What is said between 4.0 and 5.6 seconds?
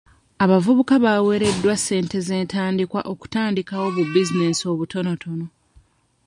bizinensi obutonotono.